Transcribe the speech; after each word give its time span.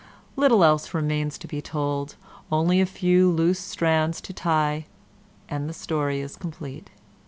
Little 0.35 0.63
else 0.63 0.95
remains 0.95 1.37
to 1.37 1.47
be 1.47 1.61
told; 1.61 2.15
only 2.51 2.81
a 2.81 2.87
few 2.87 3.29
loose 3.29 3.59
strands 3.59 4.19
to 4.21 4.33
tie, 4.33 4.87
and 5.47 5.69
the 5.69 5.73
story 5.73 6.21
is 6.21 6.35
complete. 6.35 6.89